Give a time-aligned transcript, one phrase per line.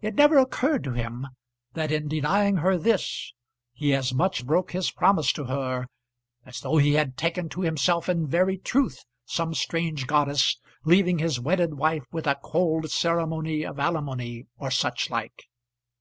[0.00, 1.24] It never occurred to him
[1.74, 3.32] that in denying her this
[3.72, 5.86] he as much broke his promise to her
[6.44, 11.38] as though he had taken to himself in very truth some strange goddess, leaving his
[11.38, 15.44] wedded wife with a cold ceremony of alimony or such like.